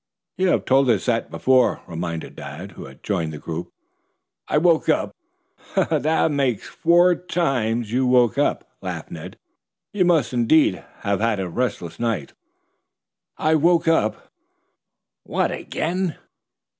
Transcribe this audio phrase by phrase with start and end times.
[0.35, 3.71] "You have told us that before," reminded Dad, who had joined the group.
[4.47, 5.15] "I woke up"
[5.75, 9.37] "That makes four times you woke up," laughed Ned.
[9.93, 12.33] "You must, indeed, have had a restless night."
[13.37, 14.31] "I woke up"
[15.23, 16.15] "What again?"